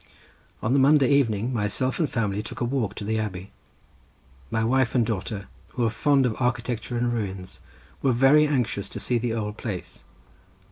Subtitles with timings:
[0.63, 3.51] On the Monday evening myself and family took a walk to the abbey.
[4.49, 7.59] My wife and daughter, who are fond of architecture and ruins,
[8.01, 10.03] were very anxious to see the old place.